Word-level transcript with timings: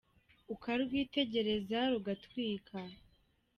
Ukarwitegereza 0.53 1.79
rugatwika 1.91 2.77